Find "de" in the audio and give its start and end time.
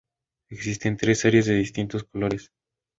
1.45-1.53